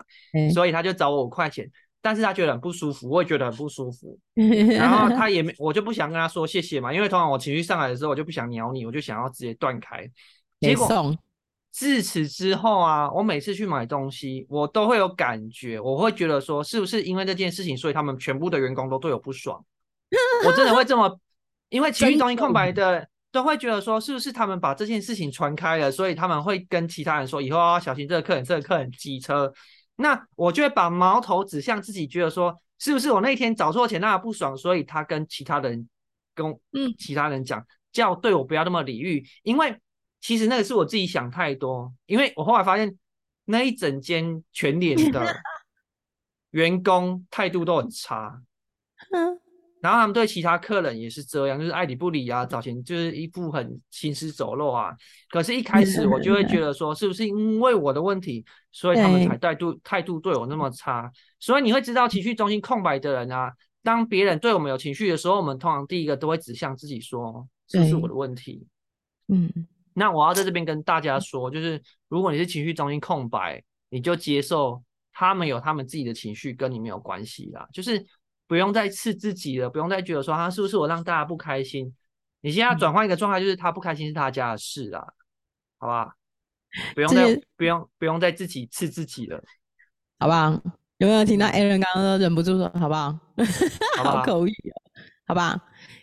[0.52, 1.66] 所以他就找我五块钱，
[2.02, 4.18] 但是他觉得很不舒服，我也觉得很不舒服，
[4.76, 10.06] 然后他也没， 我就不想跟他说谢谢嘛，因为通常我情绪上来的时候，我就不想鸟你，我就想要直接断开，
[10.60, 11.16] 结果
[11.70, 19.64] 自此之后啊，我每次去买东西，我都会有感觉，我会觉得说，是不是因为这件事情，所以他们全部的员工都对我不爽？
[20.44, 21.18] 我真的会这么，
[21.70, 29.52] 因为情绪中心空白的都会觉得说，是不是他们把这件事情传开了，所以他们会跟其他人说，以后要小心这个客人，这个客人机车。
[29.96, 35.88] 那我就会把矛头指向自己，觉得说，是不是我那天找错钱，让他不爽，所以他跟其他人
[36.34, 39.78] 跟嗯其他人讲，叫对我不要那么礼遇，因为。
[40.20, 42.98] 其实那个是我自己想太多，因为我后来发现
[43.44, 45.24] 那一整间全脸的
[46.50, 48.42] 员工态度都很差，
[49.12, 49.40] 嗯，
[49.80, 54.92] 然后他们对其他客人也是这样，就是爱理不理啊，早前就是一副很行尸走肉啊。
[55.30, 61.10] 可是，一开始我就会觉得说，是不是因为我的问题，所以他们才态度态度对我那么差？
[61.38, 63.52] 所以你会知道，情绪中心空白的人啊，
[63.82, 68.66] 当别人对我们有情绪的时候，我们通常第一个都会指向自己说，是不是我的问题？
[69.28, 69.66] 嗯。
[69.94, 73.60] 那我要在这边跟大家说，就是如果你是情绪中心空白，
[73.90, 74.80] 你就接受
[75.12, 77.68] 他们有他们自己的情绪，跟你没有关系啦。
[77.72, 78.06] 就是
[78.48, 81.94] 不用再刺自己了，不用再觉得说他是不是我让大家不开心。
[82.40, 85.06] 你现在转换一个状态，就是他不开心是他家的事啦，
[85.78, 86.14] 好吧？
[86.94, 89.42] 不用再不用不用再自己刺自己了，
[90.18, 90.50] 好不好？
[90.98, 93.18] 有没有听到 Aaron 刚刚忍不住说，好不好？
[94.02, 94.74] 好口语哦，
[95.28, 95.56] 好吧？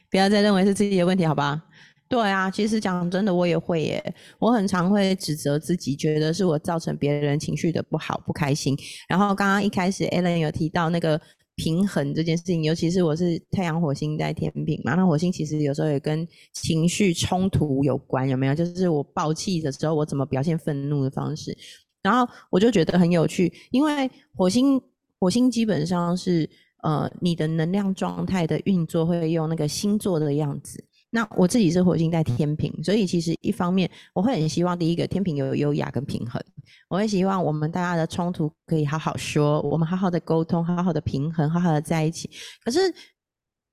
[0.10, 1.62] 不要再认为是自己的问题，好吧？
[2.08, 4.16] 对啊，其实讲真的，我也会耶。
[4.40, 8.78] 我很常会指责自己，觉得是我造成别人情绪的不好、不开心。
[9.10, 11.20] 然后刚刚一开始，Alan 有提到那个
[11.56, 18.56] 平衡这件事情，尤其是我是太阳火星在天平嘛，那火星其实有时候也跟情绪冲突有关，有没有？
[18.56, 21.58] 就是我暴气的时候，我怎么表现愤怒的方式。
[22.02, 24.80] 然后我就觉得很有趣，因为火星
[25.20, 26.48] 火星基本上是
[26.84, 30.84] 呃你的能量状态的运作会用那个星座的样子。
[31.12, 36.42] 那我自己是火星在天平，所以其实一方面我会很希望第一个天平有优雅跟平衡，
[36.90, 42.30] 我会希望我们大家的冲突可以好好说，我们好好的沟通，好好的平衡，好好的在一起。
[42.64, 42.80] 可是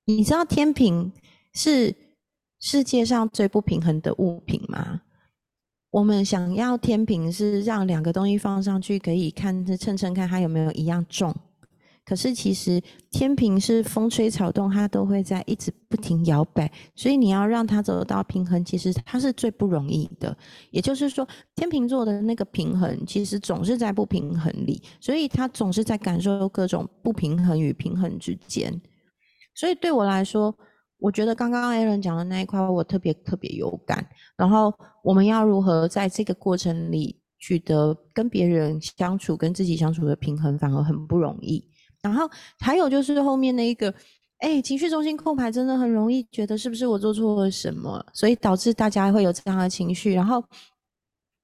[0.04, 1.12] 你知道天平
[1.54, 1.94] 是
[2.60, 5.00] 世界上最不平衡的物品吗？
[5.90, 11.34] 我们想要天平是让两个东西放上去可以看称称看它有没有一样重。
[12.12, 12.78] 可是其实
[13.10, 20.36] 天平是风吹草动，它都会在一直不停摇摆，所以你要让它走得到平衡，其实它是最不容易的。
[20.70, 28.78] 也就是说，天平座的那个平衡，其实总是在不平衡里，所以它总是在感受各种不平衡与平衡之间。
[29.54, 30.54] 所以对我来说，
[30.98, 34.06] 我觉得刚刚 Aaron 讲的那一块，我特别特别有感。
[34.36, 34.70] 然后
[35.02, 41.71] 我们要如何在这个过程里取得跟别人相处、跟自己相处的平衡，反而很不容易。
[42.02, 42.28] 然后
[42.58, 43.94] 还有就是后面那一个，
[44.38, 50.12] 哎，情绪中心空白真的很容易觉得是不是我做错了什么，所以导致大家会有这样的情绪。
[50.12, 50.42] 然后，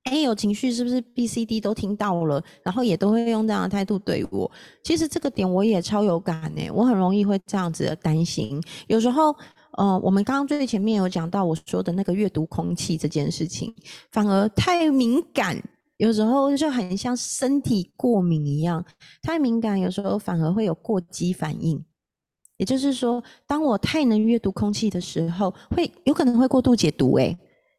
[0.03, 4.51] 哎，有情绪是不是 B、C、D 都听到了，然后也都会用这样的态度对我。
[4.83, 8.61] 其实这个点我也超有感呢，我很容易会这样子的担心。
[8.89, 9.33] 有时候，
[9.77, 13.73] 呃，我们刚刚最前面有讲到我说的那个阅读空气这件事情，
[14.11, 15.63] 反而太敏感。
[15.99, 18.85] 有时候就很像身体过敏一样，
[19.23, 21.85] 太敏感，有时候反而会有过激反应。
[22.57, 27.17] 也就是说，当我太能阅读空气的时候，会有可能会过度解读。
[27.19, 27.37] 诶，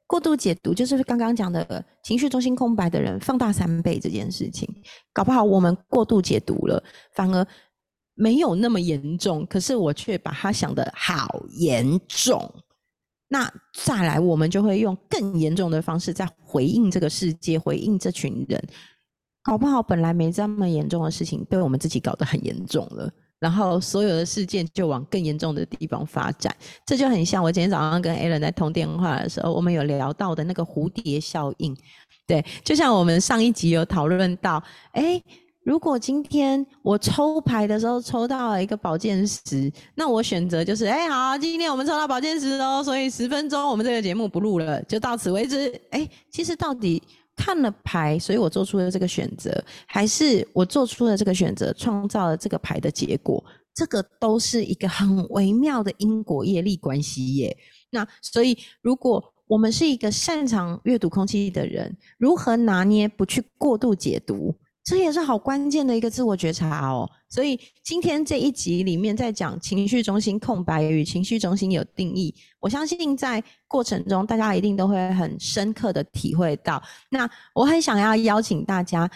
[0.08, 4.68] 过度解读就是刚刚讲的情绪中心空白的人放大三倍这件事情，
[5.12, 6.82] 搞不好我们过度解读了，
[7.14, 7.46] 反而
[8.16, 12.50] 没有那么严重，可是我却把它想的好严重。
[13.32, 13.50] 那
[13.86, 18.62] 再来，我们就会用更严重的方式在回应这个世界，回应这群人。
[19.44, 23.10] 搞不好本来没这么严重的事情，被我们自己搞得很严重了，
[23.40, 26.54] 然后所有的事件就往更严重的地方发展。
[26.86, 31.78] 这就很像我今天早上跟 a l a n 在通电话的时候，我们有聊到的那个蝴蝶效应。
[32.28, 35.22] 对，就像我们上一集有讨论到，哎。
[35.70, 45.72] 如果今天我抽牌的时候抽到了一个宝剑十，那我选择就是，哎，好，今天我们抽到宝剑十哦，所以十分钟我们这个节目不录了，就到此为止。
[45.92, 47.00] 哎，其实到底
[47.36, 53.46] 看了牌，所以我做出了这个选择，还是我做出了这个选择，创造了这个牌的结果，
[53.76, 57.56] 这个都是一个很微妙的因果业力关系耶。
[57.92, 64.56] 那所以，如果我们是一个擅长阅读空气的人，如何拿捏不去过度解读？
[64.90, 76.82] 这也是好关键的一个自我觉察哦，所以今天这一集里面在讲情绪中心空白与情绪中心有定义，我相信在过程中大家一定都会很深刻的体会到。
[77.12, 79.08] 那我很想要邀请大家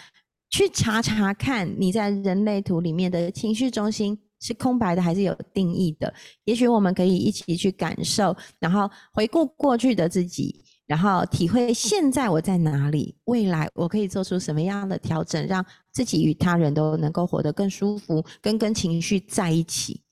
[0.48, 6.14] 去查查看你在人类图里面的情绪中心是空白的还是有定义的，
[6.44, 10.63] 也许我们可以一起去感受，然后回顾过去的自己。
[10.86, 20.02] 然后体会现在我在哪里，未来我可以做出什么样的调整，让自己与他人都能够活得更舒服，跟跟情绪在一起。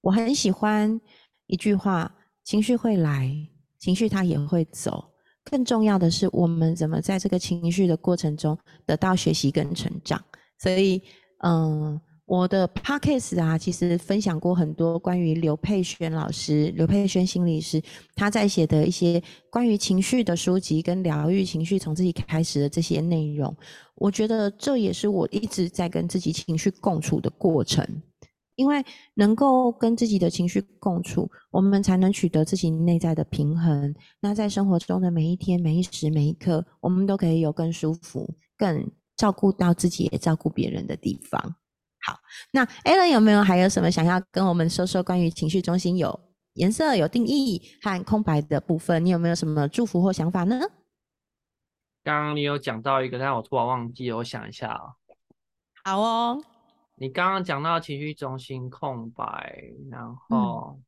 [0.00, 1.00] 我很喜欢
[1.46, 3.30] 一句话：情绪会来，
[3.78, 5.12] 情绪它也会走。
[5.44, 10.22] 更重要的是，我们怎么在这个情绪的过程中得到学习跟成长。
[10.58, 11.02] 所以，
[11.44, 12.00] 嗯。
[12.30, 17.82] 我的 podcast 啊，其实分享过很多关于刘佩轩老师、刘佩轩心理师
[18.14, 19.20] 他在写的一些
[19.50, 23.52] 关于情绪的书籍，跟疗愈情绪从自己开始的这些内容。
[23.96, 27.84] 我觉得这也是我一直在跟自己情绪共处的过程，
[28.54, 28.80] 因为
[29.14, 33.92] 能够跟自己的情绪共处，我们才能取得自己内在的平衡。
[34.20, 41.56] 那在生活中的每一天、每一时、每一刻，我们都可以有更舒服、更照顾到自己也照顾别人的地方。
[42.02, 42.18] 好，
[42.52, 46.18] 那 Alan 有没有还有什么想要跟我们说说关于情绪中心有
[46.54, 49.04] 颜色、有定义和空白的部分？
[49.04, 50.58] 你有没有什么祝福或想法呢？
[52.02, 54.94] 刚刚你有讲到一个，但我突然忘记，我想一下啊。
[55.84, 56.42] 好哦，
[56.96, 60.80] 你刚刚讲到情绪中心空白，然后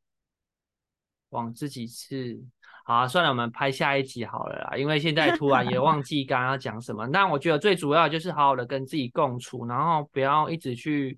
[1.29, 2.43] 往自己是。
[2.85, 4.75] 好，算了，我们拍下一集好了啦。
[4.75, 7.07] 因为现在突然也忘 记刚刚讲什么。
[7.13, 11.17] 但我觉得最主要就是好好的跟自己共处，然后不要一直去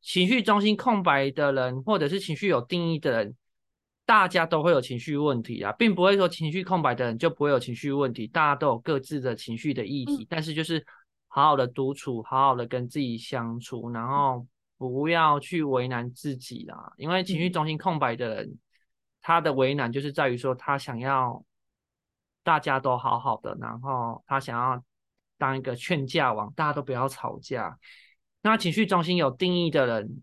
[0.00, 3.34] 情绪中心空白的人，或者是情绪有定义的人，
[4.06, 8.28] 大家都会有情绪问题啊，并不会说情绪空白的人就不会有情绪问题。
[8.28, 10.80] 大家都有各自的情绪的议题，但是就是
[11.26, 14.46] 好好的独处，好好的跟自己相处，然后
[14.78, 16.92] 不要去为难自己啦。
[16.96, 18.58] 因为情绪中心空白的人。
[19.22, 21.44] 他的为难就是在于说，他想要
[22.42, 24.82] 大家都好好的，然后他想要
[25.36, 27.78] 当一个劝架王，大家都不要吵架。
[28.40, 30.22] 那情绪中心有定义的人，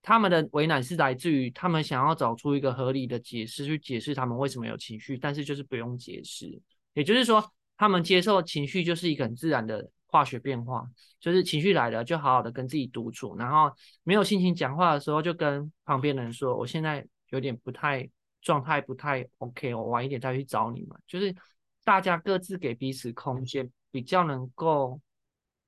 [0.00, 6.60] 他们的为难是来自于他们想要找出一个合理的解释，去解释他们为什么有情绪，但是就是不用解释。
[6.94, 7.44] 也就是说，
[7.76, 10.88] 他们接受情绪就是一个很自然的化学变化，
[11.18, 13.70] 就是情绪来了就好好的跟自己独处，然后
[14.04, 18.08] 没有心情讲话的时候，就跟旁边人说：“我现在有点不太。”
[18.46, 20.96] 状态不太 OK，我晚一点再去找你们。
[21.04, 21.34] 就是
[21.82, 25.00] 大家各自给彼此空间，比较能够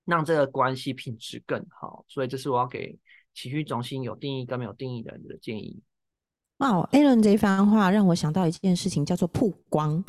[0.04, 2.04] 让这个关系品质更好。
[2.06, 2.96] 所以这是我要给
[3.34, 5.82] 情绪中心有定义跟没有定义的人的建议。
[6.58, 10.04] 哇，Alan 这番话让我想到一件事情，叫做曝光。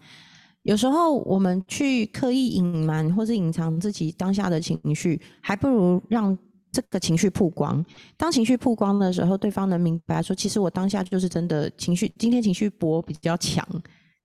[0.61, 6.37] 有时候我们去刻意隐瞒或者隐藏自己当下的情绪，还不如让。
[6.71, 7.83] 这个情绪曝光，
[8.17, 13.67] 当情绪曝光的时候，对方能明白说，其实我当下就是真的情绪，今天情绪波比较强，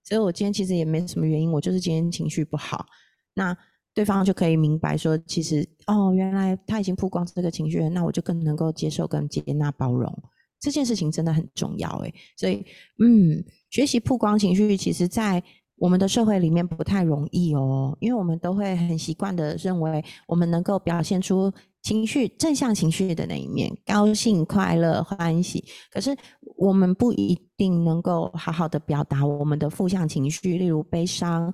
[0.03, 2.85] 所以我今天其实也没什么原因，我就是今天情绪不好。
[3.33, 3.55] 那
[3.93, 10.13] 对方就可以明白说，其实哦，原来他已经曝光这个情绪，那我就更能够接受、跟接纳、包容
[10.59, 12.13] 这件事情，真的很重要诶。
[12.37, 12.65] 所以，
[12.99, 15.41] 嗯，学习曝光情绪，其实在
[15.77, 21.51] 我们的社会里面不太容易哦，因为我们都会很习惯的认为，我们能够表现出。
[21.81, 25.63] 情绪正向情绪的那一面，高兴、快乐、欢喜。
[25.91, 26.17] 可是
[26.57, 31.53] 我们不一定能够好好的表达我们的负向情绪，例如悲伤，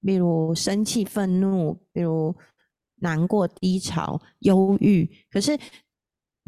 [0.00, 2.36] 例如生气、愤怒，例如
[2.96, 5.10] 难过、低潮、忧郁。
[5.30, 5.58] 可是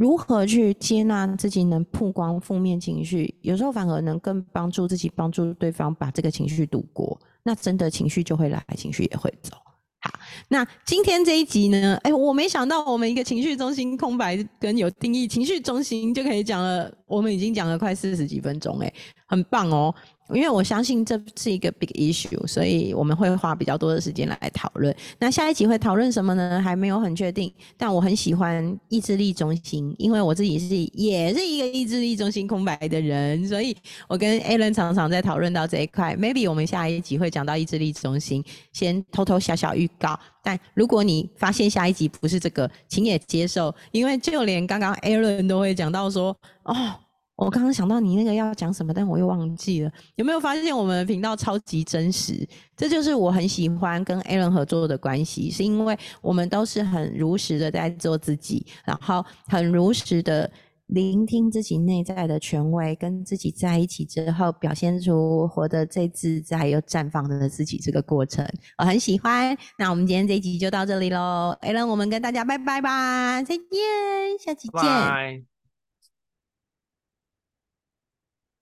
[0.02, 7.16] 如何去接纳自己能曝光负面情绪，有时候反而能更帮助自己，帮助对方把这个情绪度过。
[7.44, 9.56] 那真的情绪就会来，情绪也会走。
[10.00, 10.10] 好，
[10.48, 11.96] 那今天这一集呢？
[12.02, 18.92] 哎，我没想到我们一个情绪中心空白跟有定义情绪中心就可以讲了，我们已经讲了快四十几分钟，哎，
[19.26, 19.94] 很棒哦。
[20.30, 24.94] 因为我相信这是一个 big issue，所以我们会花比较多的时间来讨论。
[25.18, 26.60] 那下一集会讨论什么呢？
[26.62, 27.52] 还没有很确定。
[27.76, 33.76] 但我很喜欢意志力中心，因为我自己是也是一个意志力中心空白的人，所以
[34.08, 36.16] 我跟 Alan 常常在讨论到这一块。
[36.16, 38.42] Maybe 我们下一集会讲到意志力中心，
[38.72, 40.18] 先偷偷小小预告。
[40.42, 46.74] 但如果你发现下一集不是这个，请也接受，因为就连刚刚 Alan 都会讲到说，哦。
[47.44, 49.90] 我刚刚想到你那个要讲什么，但我又忘记了。
[50.14, 52.48] 有没有发现我们的频道超级真实？
[52.76, 60.50] 这就是我很喜欢跟 Aaron 合作的关系，是因为我们都是很如实的在做自己，然后很如实的
[60.86, 68.46] 聆听自己内在的权威，跟自己在一起之后，表现出活得最自在又绽放的自己这个过程，
[68.78, 69.56] 我很喜欢。
[69.78, 73.66] 那我们今天这一集就到这里喽，Aaron，我们跟大家拜拜吧，再见，
[74.38, 75.51] 下期见。